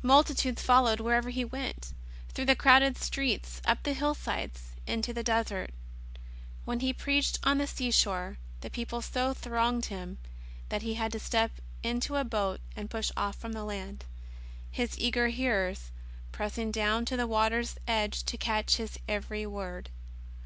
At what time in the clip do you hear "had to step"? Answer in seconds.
10.94-11.60